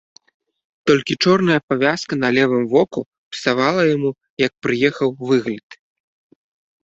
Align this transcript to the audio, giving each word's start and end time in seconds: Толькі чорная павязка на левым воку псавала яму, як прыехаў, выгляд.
Толькі 0.91 1.13
чорная 1.25 1.57
павязка 1.71 2.13
на 2.23 2.29
левым 2.37 2.63
воку 2.73 2.99
псавала 3.35 3.81
яму, 3.95 4.11
як 4.45 4.51
прыехаў, 4.67 5.09
выгляд. 5.33 5.69